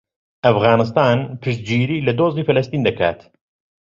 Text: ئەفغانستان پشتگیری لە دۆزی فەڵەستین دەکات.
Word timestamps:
ئەفغانستان 0.47 1.17
پشتگیری 1.41 2.03
لە 2.07 2.13
دۆزی 2.19 2.45
فەڵەستین 2.47 2.81
دەکات. 2.87 3.19